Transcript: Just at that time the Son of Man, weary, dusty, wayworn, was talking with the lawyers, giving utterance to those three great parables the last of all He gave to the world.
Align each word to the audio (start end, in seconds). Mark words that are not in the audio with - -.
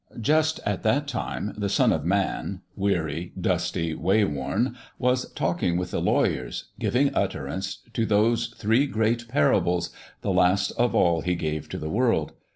Just 0.19 0.59
at 0.65 0.81
that 0.81 1.07
time 1.07 1.53
the 1.55 1.69
Son 1.69 1.91
of 1.93 2.03
Man, 2.03 2.61
weary, 2.75 3.33
dusty, 3.39 3.93
wayworn, 3.93 4.75
was 4.97 5.31
talking 5.33 5.77
with 5.77 5.91
the 5.91 6.01
lawyers, 6.01 6.71
giving 6.79 7.13
utterance 7.13 7.83
to 7.93 8.07
those 8.07 8.47
three 8.57 8.87
great 8.87 9.27
parables 9.27 9.91
the 10.21 10.31
last 10.33 10.71
of 10.71 10.95
all 10.95 11.21
He 11.21 11.35
gave 11.35 11.69
to 11.69 11.77
the 11.77 11.87
world. 11.91 12.31